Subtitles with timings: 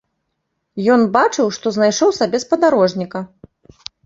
[0.93, 3.19] Ён бачыў, што знайшоў сабе спадарожніка.